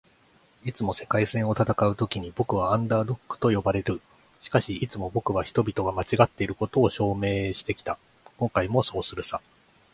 [0.65, 4.01] 「いつも“世界戦”を戦うときに僕は『アンダードッグ』と呼ばれる。
[4.41, 7.99] しかし、いつも僕は人々が間違っていることを証明してきた。
[8.39, 9.41] 今回もそうするさ」